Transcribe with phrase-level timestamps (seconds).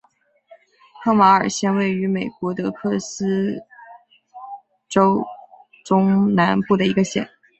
[1.03, 3.63] 科马尔县位美国德克萨斯
[4.89, 5.23] 州
[5.85, 7.29] 中南部的一个县。